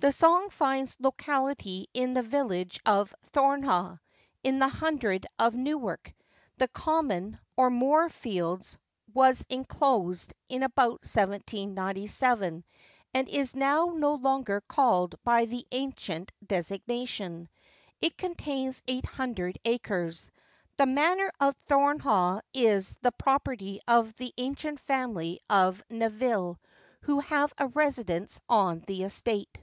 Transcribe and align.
The 0.00 0.12
song 0.12 0.50
finds 0.50 0.98
locality 1.00 1.88
in 1.94 2.12
the 2.12 2.22
village 2.22 2.78
of 2.84 3.14
Thornehagh, 3.32 4.00
in 4.42 4.58
the 4.58 4.68
hundred 4.68 5.24
of 5.38 5.54
Newark. 5.54 6.12
The 6.58 6.68
common, 6.68 7.38
or 7.56 7.70
Moor 7.70 8.10
fields, 8.10 8.76
was 9.14 9.46
inclosed 9.48 10.34
about 10.50 10.90
1797, 11.06 12.64
and 13.14 13.28
is 13.30 13.56
now 13.56 13.94
no 13.96 14.16
longer 14.16 14.60
called 14.68 15.14
by 15.24 15.46
the 15.46 15.66
ancient 15.72 16.32
designation. 16.46 17.48
It 18.02 18.18
contains 18.18 18.82
eight 18.86 19.06
hundred 19.06 19.58
acres. 19.64 20.30
The 20.76 20.84
manor 20.86 21.32
of 21.40 21.56
Thornehagh 21.66 22.42
is 22.52 22.94
the 23.00 23.12
property 23.12 23.80
of 23.88 24.12
the 24.16 24.34
ancient 24.36 24.80
family 24.80 25.40
of 25.48 25.82
Nevile, 25.88 26.60
who 27.02 27.20
have 27.20 27.54
a 27.56 27.68
residence 27.68 28.38
on 28.50 28.80
the 28.80 29.04
estate. 29.04 29.62